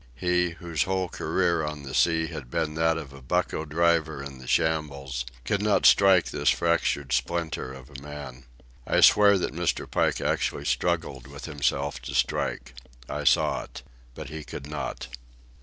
He, 0.15 0.49
whose 0.53 0.81
whole 0.85 1.09
career 1.09 1.63
on 1.63 1.83
the 1.83 1.93
sea 1.93 2.25
had 2.25 2.49
been 2.49 2.73
that 2.73 2.97
of 2.97 3.13
a 3.13 3.21
bucko 3.21 3.65
driver 3.65 4.23
in 4.23 4.41
a 4.41 4.47
shambles, 4.47 5.25
could 5.45 5.61
not 5.61 5.85
strike 5.85 6.31
this 6.31 6.49
fractured 6.49 7.13
splinter 7.13 7.71
of 7.71 7.87
a 7.91 8.01
man. 8.01 8.45
I 8.87 9.01
swear 9.01 9.37
that 9.37 9.53
Mr. 9.53 9.85
Pike 9.87 10.19
actually 10.19 10.65
struggled 10.65 11.27
with 11.27 11.45
himself 11.45 12.01
to 12.01 12.15
strike. 12.15 12.73
I 13.07 13.25
saw 13.25 13.61
it. 13.65 13.83
But 14.15 14.29
he 14.29 14.43
could 14.43 14.65
not. 14.65 15.07